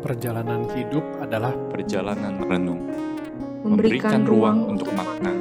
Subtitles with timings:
[0.00, 2.88] Perjalanan hidup adalah perjalanan renung,
[3.60, 5.36] memberikan ruang untuk makna.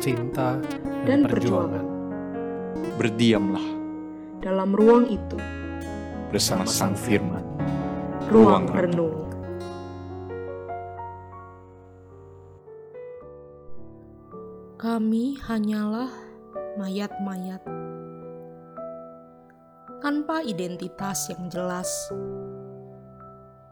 [0.00, 0.56] cinta
[1.04, 1.84] Dan dan, perjuangan.
[2.96, 3.66] Berdiamlah
[4.40, 5.36] dalam ruang itu,
[6.32, 7.44] bersama Sang Firman.
[8.32, 9.16] ruang Ruang renung.
[14.80, 16.08] Kami hanyalah
[16.80, 17.60] mayat-mayat
[20.00, 21.88] tanpa identitas yang jelas,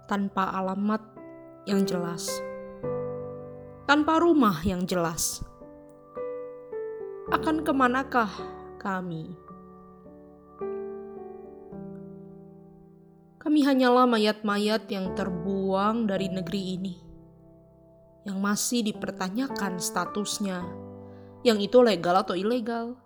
[0.05, 1.01] tanpa alamat
[1.65, 2.29] yang jelas,
[3.89, 5.41] tanpa rumah yang jelas.
[7.33, 8.29] Akan ke manakah
[8.77, 9.33] kami?
[13.41, 16.95] Kami hanyalah mayat-mayat yang terbuang dari negeri ini,
[18.29, 20.65] yang masih dipertanyakan statusnya,
[21.45, 22.97] yang itu legal atau ilegal.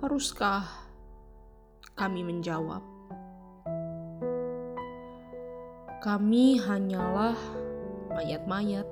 [0.00, 0.64] Haruskah
[1.96, 2.89] kami menjawab?
[6.00, 7.36] Kami hanyalah
[8.16, 8.88] mayat-mayat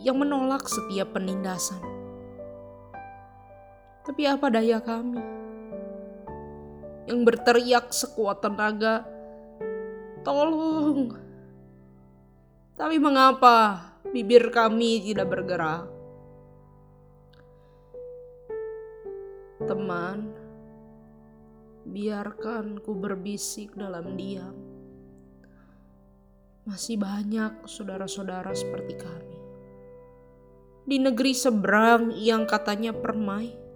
[0.00, 1.84] yang menolak setiap penindasan.
[4.08, 5.38] Tapi apa daya kami?
[7.08, 9.08] yang berteriak sekuat tenaga,
[10.20, 11.16] "Tolong!"
[12.76, 13.80] Tapi mengapa
[14.12, 15.88] bibir kami tidak bergerak?
[19.64, 20.36] Teman,
[21.88, 24.67] biarkan ku berbisik dalam diam.
[26.68, 29.36] Masih banyak saudara-saudara seperti kami.
[30.84, 33.68] Di negeri seberang yang katanya permai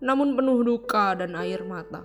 [0.00, 2.00] namun penuh duka dan air mata.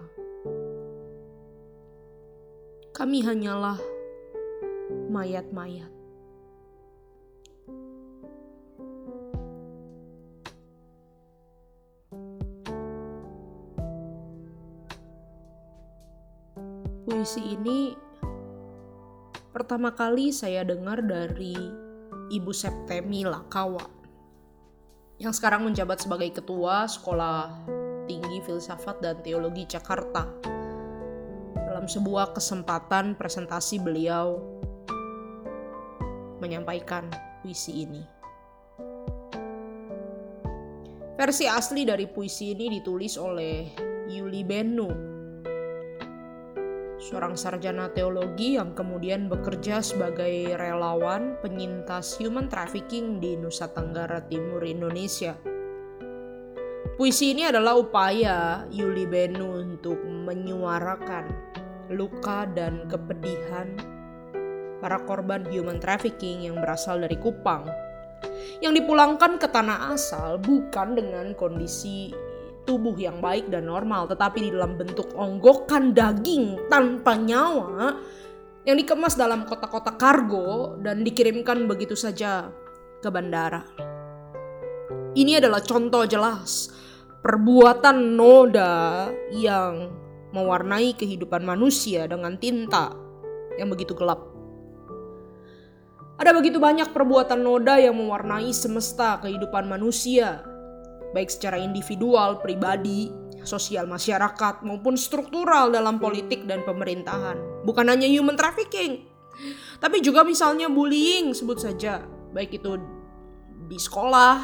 [2.91, 3.79] Kami hanyalah
[5.11, 5.91] mayat-mayat.
[17.07, 17.95] Puisi ini
[19.55, 21.55] pertama kali saya dengar dari
[22.27, 23.87] Ibu Septemi Lakawa
[25.15, 27.63] yang sekarang menjabat sebagai ketua Sekolah
[28.03, 30.27] Tinggi Filsafat dan Teologi Jakarta.
[31.55, 34.43] Dalam sebuah kesempatan presentasi beliau
[36.43, 37.07] menyampaikan
[37.39, 38.03] puisi ini.
[41.15, 43.71] Versi asli dari puisi ini ditulis oleh
[44.11, 44.91] Yuli Benu,
[47.05, 54.65] seorang sarjana teologi yang kemudian bekerja sebagai relawan penyintas human trafficking di Nusa Tenggara Timur
[54.65, 55.37] Indonesia.
[56.97, 61.29] Puisi ini adalah upaya Yuli Benu untuk menyuarakan
[61.93, 63.77] luka dan kepedihan
[64.81, 67.69] para korban human trafficking yang berasal dari Kupang
[68.65, 72.09] yang dipulangkan ke tanah asal bukan dengan kondisi
[72.65, 78.01] tubuh yang baik dan normal tetapi di dalam bentuk onggokan daging tanpa nyawa
[78.65, 82.49] yang dikemas dalam kotak-kotak kargo dan dikirimkan begitu saja
[82.99, 83.61] ke bandara.
[85.15, 86.73] Ini adalah contoh jelas
[87.21, 89.93] perbuatan noda yang
[90.33, 92.91] mewarnai kehidupan manusia dengan tinta
[93.55, 94.19] yang begitu gelap.
[96.15, 100.43] Ada begitu banyak perbuatan noda yang mewarnai semesta kehidupan manusia,
[101.15, 103.07] baik secara individual, pribadi,
[103.47, 107.63] sosial masyarakat, maupun struktural dalam politik dan pemerintahan.
[107.63, 109.07] Bukan hanya human trafficking,
[109.79, 112.03] tapi juga misalnya bullying, sebut saja,
[112.35, 112.75] baik itu
[113.71, 114.43] di sekolah,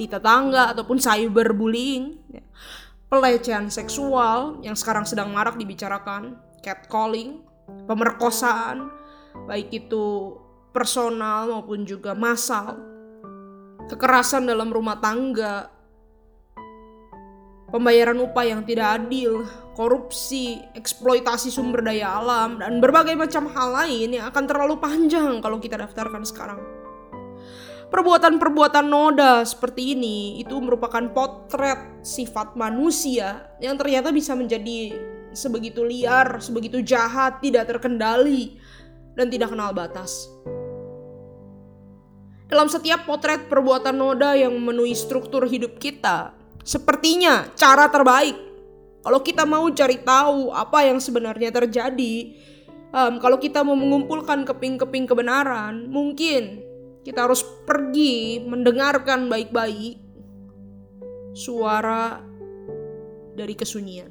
[0.00, 2.44] di tetangga, ataupun cyberbullying, ya.
[3.12, 7.44] pelecehan seksual yang sekarang sedang marak dibicarakan, catcalling,
[7.84, 8.88] pemerkosaan,
[9.44, 10.36] baik itu
[10.70, 12.78] personal maupun juga massal,
[13.90, 15.66] kekerasan dalam rumah tangga,
[17.74, 19.42] pembayaran upah yang tidak adil,
[19.74, 25.58] korupsi, eksploitasi sumber daya alam, dan berbagai macam hal lain yang akan terlalu panjang kalau
[25.58, 26.60] kita daftarkan sekarang.
[27.90, 34.94] Perbuatan-perbuatan noda seperti ini itu merupakan potret sifat manusia yang ternyata bisa menjadi
[35.34, 38.62] sebegitu liar, sebegitu jahat, tidak terkendali,
[39.18, 40.30] dan tidak kenal batas.
[42.50, 46.34] Dalam setiap potret perbuatan noda yang memenuhi struktur hidup kita,
[46.66, 48.34] sepertinya cara terbaik.
[49.06, 52.34] Kalau kita mau cari tahu apa yang sebenarnya terjadi,
[52.90, 56.58] um, kalau kita mau mengumpulkan keping-keping kebenaran, mungkin
[57.06, 59.96] kita harus pergi mendengarkan baik-baik
[61.32, 62.18] suara
[63.38, 64.10] dari kesunyian.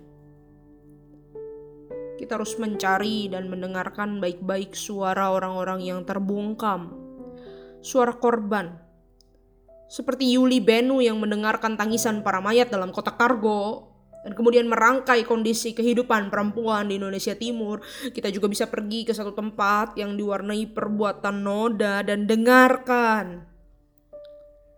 [2.20, 6.99] Kita harus mencari dan mendengarkan baik-baik suara orang-orang yang terbungkam,
[7.80, 8.76] suara korban.
[9.90, 13.90] Seperti Yuli Benu yang mendengarkan tangisan para mayat dalam kotak kargo,
[14.20, 17.80] dan kemudian merangkai kondisi kehidupan perempuan di Indonesia Timur,
[18.12, 23.48] kita juga bisa pergi ke satu tempat yang diwarnai perbuatan noda dan dengarkan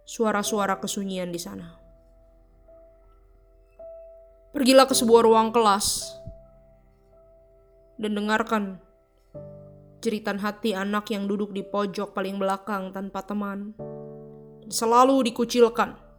[0.05, 1.73] suara-suara kesunyian di sana.
[4.53, 6.11] Pergilah ke sebuah ruang kelas
[7.97, 8.77] dan dengarkan
[10.01, 13.77] jeritan hati anak yang duduk di pojok paling belakang tanpa teman.
[14.67, 16.11] Selalu dikucilkan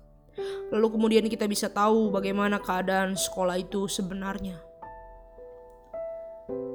[0.72, 4.56] Lalu kemudian kita bisa tahu bagaimana keadaan sekolah itu sebenarnya.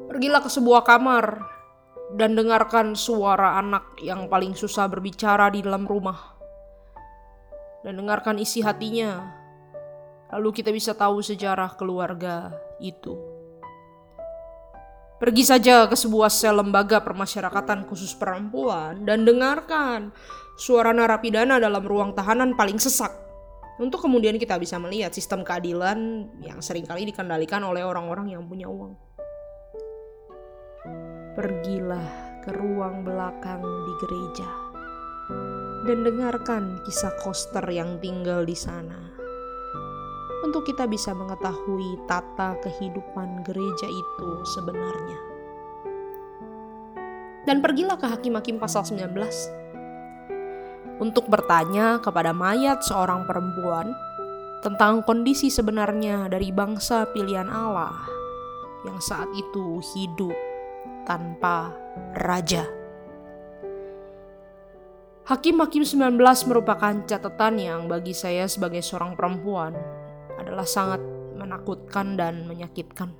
[0.08, 1.42] Pergilah ke sebuah kamar
[2.14, 6.38] dan dengarkan suara anak yang paling susah berbicara di dalam rumah.
[7.82, 9.34] Dan dengarkan isi hatinya.
[10.30, 13.37] Lalu kita bisa tahu sejarah keluarga itu.
[15.18, 20.14] Pergi saja ke sebuah sel lembaga permasyarakatan khusus perempuan dan dengarkan
[20.54, 23.10] suara narapidana dalam ruang tahanan paling sesak
[23.82, 28.70] untuk kemudian kita bisa melihat sistem keadilan yang sering kali dikendalikan oleh orang-orang yang punya
[28.70, 28.94] uang.
[31.34, 34.50] Pergilah ke ruang belakang di gereja
[35.90, 39.17] dan dengarkan kisah Koster yang tinggal di sana.
[40.46, 45.20] Untuk kita bisa mengetahui tata kehidupan gereja itu sebenarnya.
[47.48, 49.08] Dan pergilah ke Hakim-Hakim pasal 19
[51.00, 53.94] untuk bertanya kepada mayat seorang perempuan
[54.66, 57.94] tentang kondisi sebenarnya dari bangsa pilihan Allah
[58.84, 60.36] yang saat itu hidup
[61.06, 61.72] tanpa
[62.18, 62.68] raja.
[65.28, 69.76] Hakim-Hakim 19 merupakan catatan yang bagi saya sebagai seorang perempuan
[70.38, 71.02] adalah sangat
[71.38, 73.14] menakutkan dan menyakitkan.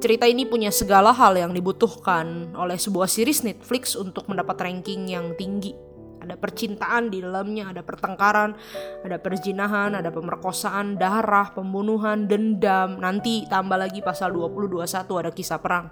[0.00, 5.36] Cerita ini punya segala hal yang dibutuhkan oleh sebuah series Netflix untuk mendapat ranking yang
[5.36, 5.76] tinggi
[6.24, 8.56] ada percintaan di dalamnya, ada pertengkaran,
[9.04, 12.96] ada perzinahan, ada pemerkosaan, darah, pembunuhan, dendam.
[12.96, 15.86] Nanti tambah lagi pasal 2021 ada kisah perang.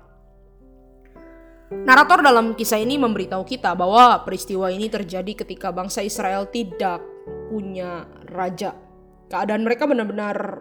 [1.73, 7.01] Narator dalam kisah ini memberitahu kita bahwa peristiwa ini terjadi ketika bangsa Israel tidak
[7.49, 8.77] punya raja.
[9.33, 10.61] Keadaan mereka benar-benar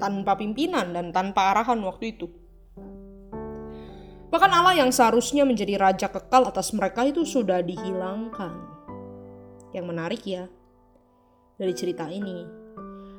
[0.00, 2.32] tanpa pimpinan dan tanpa arahan waktu itu.
[4.32, 8.56] Bahkan Allah yang seharusnya menjadi raja kekal atas mereka itu sudah dihilangkan.
[9.76, 10.48] Yang menarik ya,
[11.60, 12.48] dari cerita ini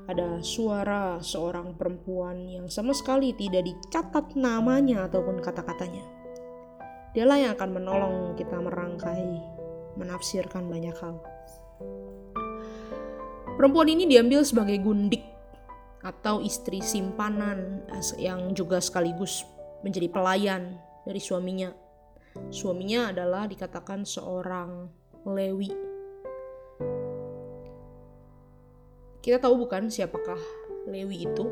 [0.10, 6.02] ada suara seorang perempuan yang sama sekali tidak dicatat namanya ataupun kata-katanya.
[7.14, 9.38] Dialah yang akan menolong kita merangkai,
[10.02, 11.22] menafsirkan banyak hal.
[13.62, 15.22] Perempuan ini diambil sebagai gundik
[16.02, 17.86] atau istri simpanan
[18.18, 19.46] yang juga sekaligus
[19.86, 21.70] menjadi pelayan dari suaminya.
[22.50, 24.90] Suaminya adalah dikatakan seorang
[25.30, 25.70] Lewi.
[29.22, 30.42] Kita tahu bukan siapakah
[30.90, 31.46] Lewi itu?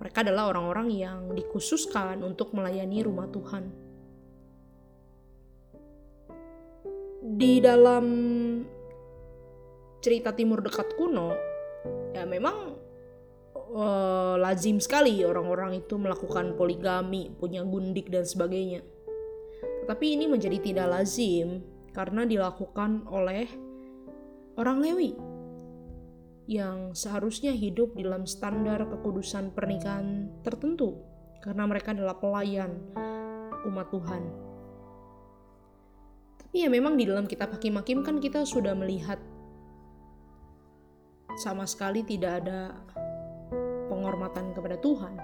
[0.00, 3.68] Mereka adalah orang-orang yang dikhususkan untuk melayani rumah Tuhan.
[7.36, 8.06] Di dalam
[9.98, 11.34] cerita Timur Dekat kuno,
[12.14, 12.78] ya memang
[13.54, 18.82] uh, lazim sekali orang-orang itu melakukan poligami, punya gundik dan sebagainya.
[19.84, 21.64] Tetapi ini menjadi tidak lazim
[21.96, 23.48] karena dilakukan oleh
[24.60, 25.16] orang Lewi
[26.48, 30.96] yang seharusnya hidup dalam standar kekudusan pernikahan tertentu
[31.44, 32.72] karena mereka adalah pelayan
[33.68, 34.22] umat Tuhan.
[36.40, 39.20] Tapi ya memang di dalam kitab Hakim-Hakim kan kita sudah melihat
[41.38, 42.74] sama sekali tidak ada
[43.86, 45.14] penghormatan kepada Tuhan.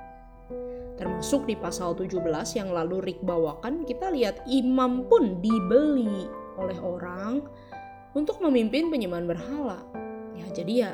[0.95, 2.23] Termasuk di pasal 17
[2.55, 7.43] yang lalu Rick bawakan, kita lihat imam pun dibeli oleh orang
[8.15, 9.83] untuk memimpin penyembahan berhala.
[10.39, 10.93] Ya jadi ya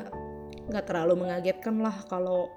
[0.73, 2.49] nggak terlalu mengagetkan lah kalau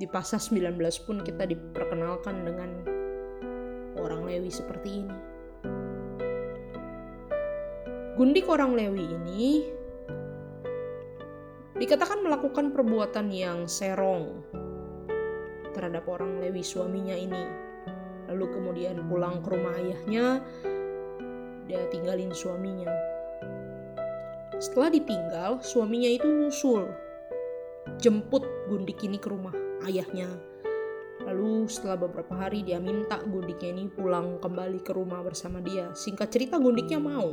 [0.00, 2.70] di pasal 19 pun kita diperkenalkan dengan
[4.00, 5.18] orang Lewi seperti ini.
[8.16, 9.66] Gundik orang Lewi ini
[11.84, 14.40] dikatakan melakukan perbuatan yang serong
[15.76, 17.44] terhadap orang Lewi suaminya ini.
[18.32, 20.40] Lalu kemudian pulang ke rumah ayahnya,
[21.68, 22.88] dia tinggalin suaminya.
[24.56, 26.88] Setelah ditinggal, suaminya itu nyusul,
[28.00, 29.52] jemput Gundik ini ke rumah
[29.84, 30.32] ayahnya.
[31.28, 35.92] Lalu setelah beberapa hari dia minta Gundiknya ini pulang kembali ke rumah bersama dia.
[35.92, 37.28] Singkat cerita Gundiknya mau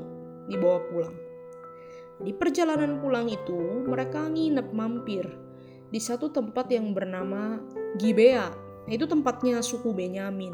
[0.51, 1.30] dibawa pulang.
[2.21, 5.25] Di perjalanan pulang itu, mereka nginep mampir
[5.91, 7.57] di satu tempat yang bernama
[7.97, 8.53] Gibea.
[8.85, 10.53] Itu tempatnya suku Benyamin.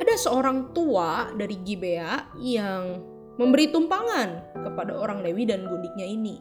[0.00, 3.00] Ada seorang tua dari Gibea yang
[3.36, 6.36] memberi tumpangan kepada orang Lewi dan gundiknya ini.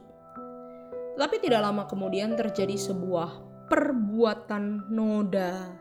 [1.15, 3.39] Tetapi tidak lama kemudian terjadi sebuah
[3.71, 5.71] perbuatan noda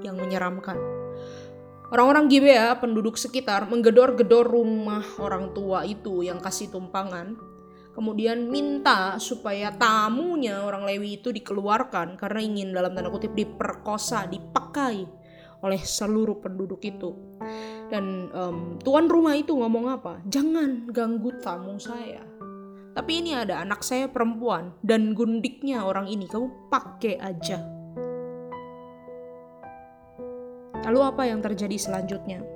[0.00, 0.78] yang menyeramkan.
[1.86, 7.38] Orang-orang Gibea, penduduk sekitar, menggedor-gedor rumah orang tua itu yang kasih tumpangan.
[7.94, 15.06] Kemudian minta supaya tamunya orang Lewi itu dikeluarkan karena ingin dalam tanda kutip diperkosa, dipakai
[15.64, 17.14] oleh seluruh penduduk itu.
[17.88, 20.20] Dan um, tuan rumah itu ngomong apa?
[20.28, 22.36] Jangan ganggu tamu saya
[22.96, 27.75] tapi ini ada anak saya perempuan dan gundiknya orang ini kamu pakai aja.
[30.86, 32.46] Lalu apa yang terjadi selanjutnya?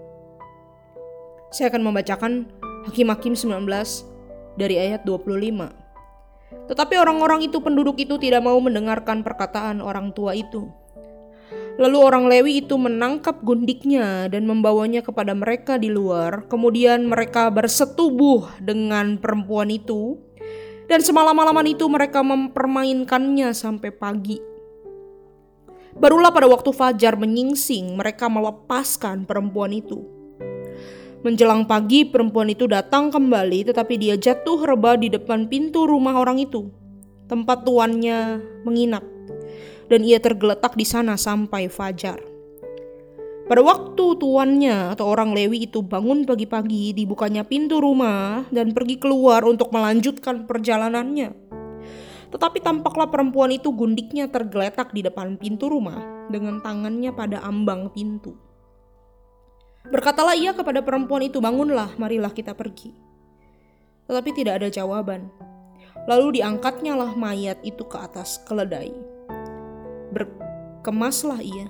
[1.51, 2.47] Saya akan membacakan
[2.87, 3.67] Hakim-Hakim 19
[4.55, 6.71] dari ayat 25.
[6.71, 10.71] Tetapi orang-orang itu penduduk itu tidak mau mendengarkan perkataan orang tua itu.
[11.81, 16.47] Lalu orang Lewi itu menangkap gundiknya dan membawanya kepada mereka di luar.
[16.47, 20.21] Kemudian mereka bersetubuh dengan perempuan itu
[20.87, 24.50] dan semalam-malaman itu mereka mempermainkannya sampai pagi.
[26.01, 30.01] Barulah pada waktu fajar menyingsing mereka melepaskan perempuan itu.
[31.21, 36.41] Menjelang pagi perempuan itu datang kembali tetapi dia jatuh rebah di depan pintu rumah orang
[36.41, 36.73] itu.
[37.29, 39.05] Tempat tuannya menginap.
[39.93, 42.17] Dan ia tergeletak di sana sampai fajar.
[43.45, 49.43] Pada waktu tuannya atau orang Lewi itu bangun pagi-pagi, dibukanya pintu rumah dan pergi keluar
[49.43, 51.50] untuk melanjutkan perjalanannya.
[52.31, 58.39] Tetapi tampaklah perempuan itu gundiknya tergeletak di depan pintu rumah dengan tangannya pada ambang pintu.
[59.91, 62.95] Berkatalah ia kepada perempuan itu, "Bangunlah, marilah kita pergi."
[64.07, 65.31] Tetapi tidak ada jawaban.
[66.07, 68.95] Lalu diangkatnya lah mayat itu ke atas keledai.
[70.15, 71.69] Berkemaslah ia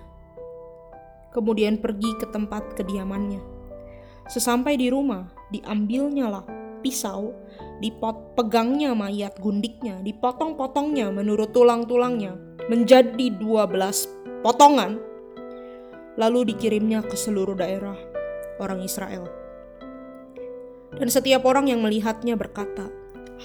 [1.30, 3.40] kemudian pergi ke tempat kediamannya.
[4.30, 6.44] Sesampai di rumah, diambilnya lah
[6.80, 7.36] pisau,
[7.78, 12.36] dipot pegangnya mayat gundiknya, dipotong-potongnya menurut tulang-tulangnya
[12.68, 15.00] menjadi 12 potongan,
[16.16, 17.96] lalu dikirimnya ke seluruh daerah
[18.60, 19.28] orang Israel.
[20.90, 22.90] Dan setiap orang yang melihatnya berkata,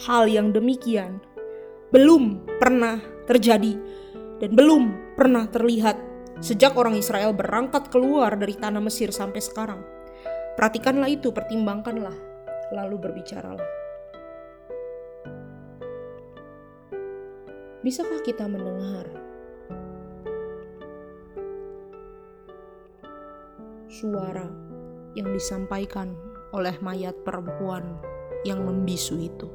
[0.09, 1.21] hal yang demikian
[1.93, 2.99] belum pernah
[3.29, 3.77] terjadi
[4.43, 9.79] dan belum pernah terlihat Sejak orang Israel berangkat keluar dari tanah Mesir sampai sekarang.
[10.59, 12.11] Perhatikanlah itu, pertimbangkanlah,
[12.73, 13.69] lalu berbicaralah.
[17.85, 19.05] Bisakah kita mendengar
[23.85, 24.49] suara
[25.13, 26.17] yang disampaikan
[26.49, 28.01] oleh mayat perempuan
[28.41, 29.45] yang membisu itu?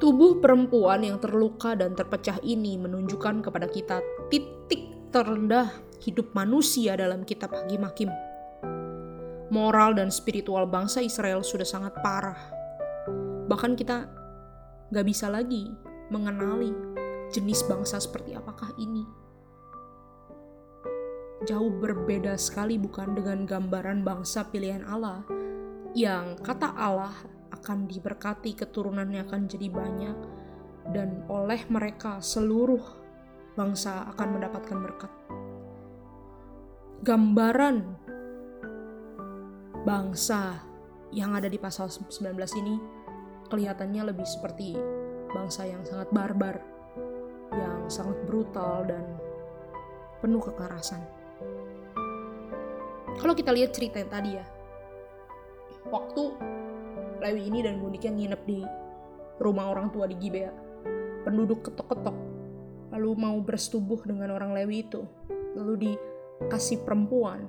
[0.00, 4.00] Tubuh perempuan yang terluka dan terpecah ini menunjukkan kepada kita
[4.32, 5.68] titik terendah
[6.00, 8.25] hidup manusia dalam kitab Hakim-Hakim.
[9.56, 12.36] Moral dan spiritual bangsa Israel sudah sangat parah.
[13.48, 14.04] Bahkan kita
[14.92, 15.72] gak bisa lagi
[16.12, 16.76] mengenali
[17.32, 19.08] jenis bangsa seperti apakah ini.
[21.48, 25.24] Jauh berbeda sekali bukan dengan gambaran bangsa pilihan Allah
[25.96, 27.16] yang kata Allah
[27.56, 30.18] akan diberkati, keturunannya akan jadi banyak,
[30.92, 32.82] dan oleh mereka seluruh
[33.56, 35.12] bangsa akan mendapatkan berkat.
[37.00, 38.05] Gambaran
[39.86, 40.66] bangsa
[41.14, 42.74] yang ada di pasal 19 ini
[43.46, 44.74] kelihatannya lebih seperti
[45.30, 46.58] bangsa yang sangat barbar,
[47.54, 49.06] yang sangat brutal dan
[50.18, 50.98] penuh kekerasan.
[53.14, 54.46] Kalau kita lihat cerita yang tadi ya,
[55.86, 56.34] waktu
[57.22, 58.60] Lewi ini dan Gundiknya nginep di
[59.38, 60.50] rumah orang tua di Gibea.
[61.22, 62.16] Penduduk ketok-ketok,
[62.90, 65.06] lalu mau bersetubuh dengan orang Lewi itu,
[65.54, 67.46] lalu dikasih perempuan.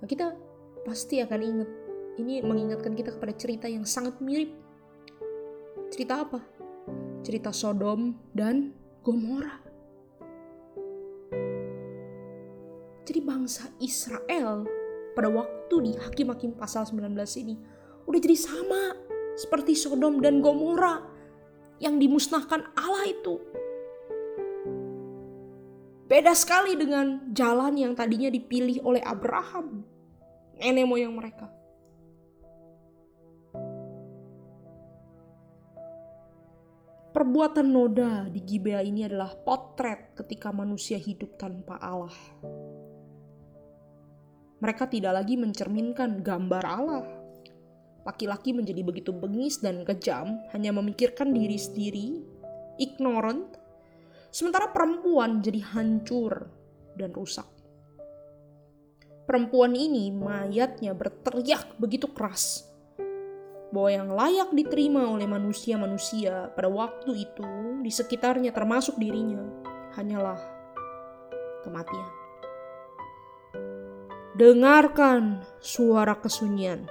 [0.00, 0.36] Nah, kita
[0.84, 1.70] pasti akan ingat.
[2.14, 4.54] Ini mengingatkan kita kepada cerita yang sangat mirip.
[5.90, 6.38] Cerita apa?
[7.24, 8.70] Cerita Sodom dan
[9.02, 9.58] Gomora.
[13.04, 14.68] Jadi bangsa Israel
[15.16, 17.54] pada waktu di Hakim-Hakim pasal 19 ini
[18.04, 18.94] udah jadi sama
[19.34, 21.02] seperti Sodom dan Gomora
[21.82, 23.40] yang dimusnahkan Allah itu.
[26.04, 29.82] Beda sekali dengan jalan yang tadinya dipilih oleh Abraham,
[30.60, 31.50] nenek moyang mereka.
[37.14, 42.14] Perbuatan noda di Gibea ini adalah potret ketika manusia hidup tanpa Allah.
[44.58, 47.06] Mereka tidak lagi mencerminkan gambar Allah,
[48.04, 52.20] Laki-laki menjadi begitu bengis dan kejam, hanya memikirkan diri sendiri,
[52.76, 53.56] ignorant,
[54.28, 56.52] sementara perempuan jadi hancur
[57.00, 57.48] dan rusak.
[59.24, 62.70] Perempuan ini mayatnya berteriak begitu keras.
[63.74, 69.42] bahwa yang layak diterima oleh manusia-manusia pada waktu itu di sekitarnya termasuk dirinya
[69.98, 70.38] hanyalah
[71.66, 72.10] kematian.
[74.38, 76.86] Dengarkan suara kesunyian.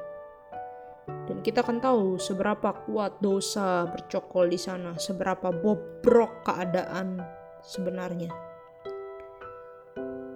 [1.24, 7.24] Dan kita akan tahu seberapa kuat dosa bercokol di sana, seberapa bobrok keadaan
[7.64, 8.53] sebenarnya.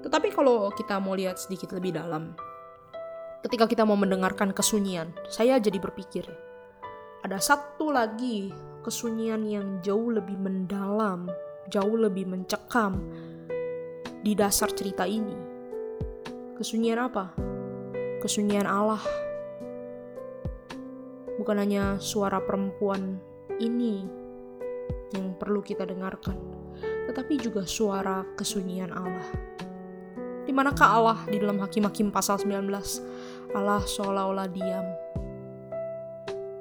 [0.07, 2.31] Tetapi kalau kita mau lihat sedikit lebih dalam,
[3.43, 6.23] ketika kita mau mendengarkan kesunyian, saya jadi berpikir,
[7.27, 8.55] ada satu lagi
[8.87, 11.27] kesunyian yang jauh lebih mendalam,
[11.67, 13.03] jauh lebih mencekam
[14.23, 15.47] di dasar cerita ini
[16.57, 17.37] Kesunyian apa?
[18.17, 18.97] Kesunyian Allah.
[21.37, 23.21] Bukan hanya suara perempuan
[23.61, 24.09] ini
[25.13, 26.33] yang perlu kita dengarkan,
[27.05, 29.29] tetapi juga suara kesunyian Allah.
[30.47, 32.71] Di manakah Allah di dalam Hakim-Hakim pasal 19?
[33.51, 34.87] Allah seolah-olah diam.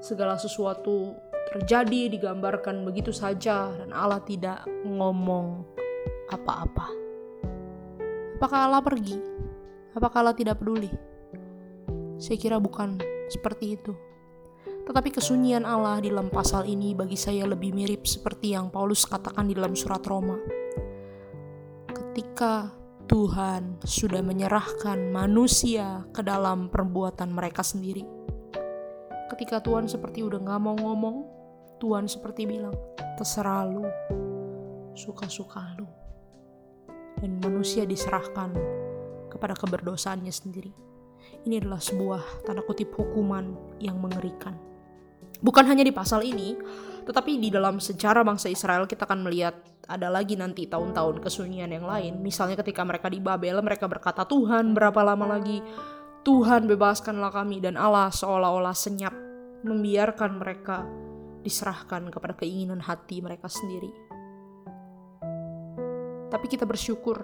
[0.03, 1.15] Segala sesuatu
[1.55, 5.63] terjadi digambarkan begitu saja dan Allah tidak ngomong
[6.35, 6.91] apa-apa.
[8.43, 9.23] Apakah Allah pergi?
[9.95, 10.91] Apakah Allah tidak peduli?
[12.19, 12.99] Saya kira bukan
[13.31, 13.95] seperti itu.
[14.83, 19.47] Tetapi kesunyian Allah di dalam pasal ini bagi saya lebih mirip seperti yang Paulus katakan
[19.47, 20.35] di dalam surat Roma.
[21.87, 22.71] Ketika
[23.07, 28.03] Tuhan sudah menyerahkan manusia ke dalam perbuatan mereka sendiri.
[29.31, 31.23] Ketika Tuhan seperti udah gak mau ngomong,
[31.79, 32.75] Tuhan seperti bilang,
[33.15, 33.87] terserah lu,
[34.99, 35.87] suka-suka lu.
[37.23, 38.51] Dan manusia diserahkan
[39.31, 40.75] kepada keberdosaannya sendiri.
[41.47, 44.59] Ini adalah sebuah tanda kutip hukuman yang mengerikan.
[45.39, 46.59] Bukan hanya di pasal ini,
[47.07, 49.55] tetapi di dalam sejarah bangsa Israel kita akan melihat
[49.87, 52.19] ada lagi nanti tahun-tahun kesunyian yang lain.
[52.19, 55.63] Misalnya ketika mereka di Babel, mereka berkata, Tuhan berapa lama lagi?
[56.27, 57.63] Tuhan bebaskanlah kami.
[57.63, 59.15] Dan Allah seolah-olah senyap
[59.63, 60.83] membiarkan mereka
[61.47, 63.95] diserahkan kepada keinginan hati mereka sendiri.
[66.27, 67.23] Tapi kita bersyukur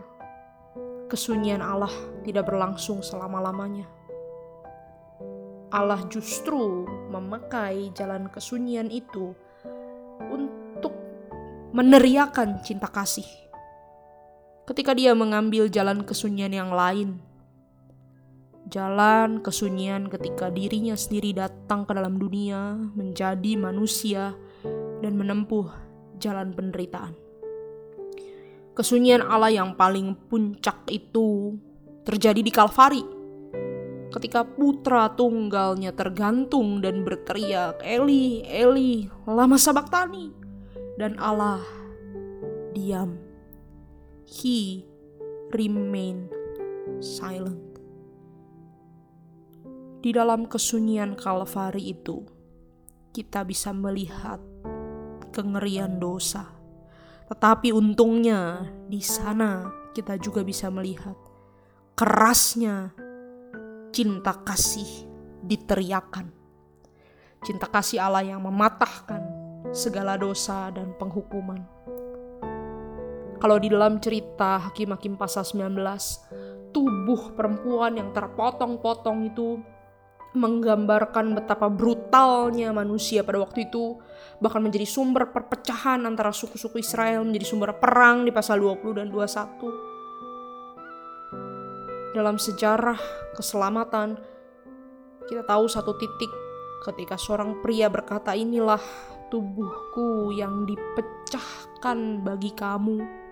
[1.11, 1.91] kesunyian Allah
[2.23, 3.91] tidak berlangsung selama-lamanya.
[5.75, 9.35] Allah justru memakai jalan kesunyian itu
[10.32, 10.97] untuk
[11.76, 13.28] meneriakan cinta kasih.
[14.64, 17.21] Ketika dia mengambil jalan kesunyian yang lain,
[18.73, 24.32] jalan kesunyian ketika dirinya sendiri datang ke dalam dunia, menjadi manusia,
[25.02, 25.68] dan menempuh
[26.23, 27.12] jalan penderitaan.
[28.73, 31.58] Kesunyian Allah yang paling puncak itu
[32.08, 33.22] terjadi di Kalvari.
[34.13, 40.29] Ketika putra tunggalnya tergantung dan berteriak, Eli, Eli, lama sabaktani.
[41.01, 41.65] Dan Allah
[42.77, 43.17] diam.
[44.29, 44.85] He
[45.51, 46.29] remain
[47.01, 47.81] silent.
[50.05, 52.21] Di dalam kesunyian Kalvari itu,
[53.17, 54.39] kita bisa melihat
[55.33, 56.63] kengerian dosa
[57.33, 61.17] tetapi untungnya di sana kita juga bisa melihat
[61.97, 62.93] kerasnya
[63.93, 65.05] cinta kasih
[65.45, 66.33] diteriakan.
[67.45, 69.21] Cinta kasih Allah yang mematahkan
[69.76, 71.61] segala dosa dan penghukuman.
[73.37, 75.76] Kalau di dalam cerita Hakim-Hakim pasal 19,
[76.73, 79.61] tubuh perempuan yang terpotong-potong itu
[80.33, 84.00] menggambarkan betapa brutalnya manusia pada waktu itu
[84.41, 89.92] bahkan menjadi sumber perpecahan antara suku-suku Israel menjadi sumber perang di pasal 20 dan 21
[92.13, 93.01] dalam sejarah
[93.37, 94.21] keselamatan
[95.29, 96.33] kita tahu satu titik
[96.85, 98.81] ketika seorang pria berkata inilah
[99.33, 103.23] tubuhku yang dipecahkan bagi kamu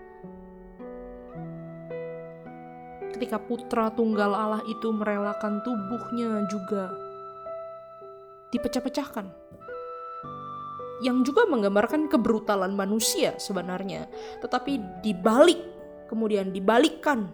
[3.21, 6.89] ketika putra tunggal Allah itu merelakan tubuhnya juga
[8.49, 9.29] dipecah-pecahkan.
[11.05, 14.05] Yang juga menggambarkan kebrutalan manusia sebenarnya,
[14.41, 15.57] tetapi dibalik,
[16.05, 17.29] kemudian dibalikkan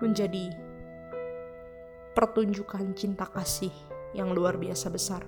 [0.00, 0.50] menjadi
[2.16, 3.72] pertunjukan cinta kasih
[4.16, 5.22] yang luar biasa besar.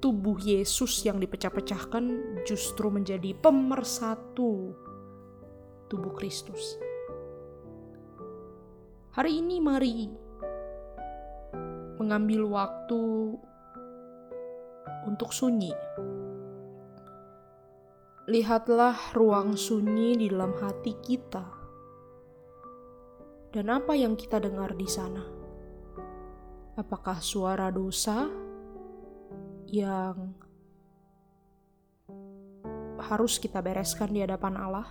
[0.00, 4.72] Tubuh Yesus yang dipecah-pecahkan justru menjadi pemersatu
[5.88, 6.76] tubuh Kristus.
[9.14, 10.10] Hari ini mari
[11.96, 13.02] mengambil waktu
[15.06, 15.72] untuk sunyi.
[18.24, 21.63] Lihatlah ruang sunyi di dalam hati kita.
[23.54, 25.22] Dan apa yang kita dengar di sana?
[26.74, 28.26] Apakah suara dosa
[29.70, 30.34] yang
[32.98, 34.88] harus kita bereskan di hadapan Allah?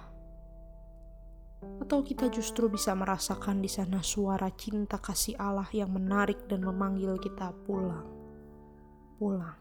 [1.84, 7.19] Atau kita justru bisa merasakan di sana suara cinta kasih Allah yang menarik dan memanggil
[7.19, 8.08] kita pulang.
[9.19, 9.60] pulang.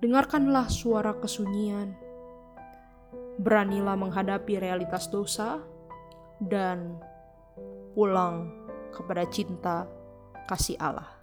[0.00, 1.92] Dengarkanlah suara kesunyian.
[3.36, 5.60] Beranilah menghadapi realitas dosa
[6.40, 6.96] dan
[7.92, 8.48] pulang
[8.90, 9.84] kepada cinta
[10.48, 11.19] kasih Allah.